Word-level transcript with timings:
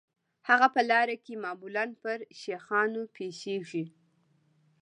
هغه 0.49 0.67
په 0.75 0.81
لاره 0.91 1.15
کې 1.25 1.33
معمولاً 1.43 1.85
پر 2.01 2.19
شیخانو 2.41 3.01
پیښیږي. 3.15 3.85